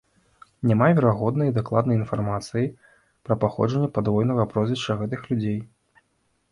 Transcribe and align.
Няма 0.69 0.85
верагоднай 0.99 1.51
і 1.51 1.53
дакладнай 1.57 1.99
інфармацыі 2.03 2.73
пра 3.29 3.39
паходжанне 3.45 3.93
падвойнага 4.01 4.43
прозвішча 4.57 4.99
гэтых 5.05 5.21
людзей. 5.33 5.59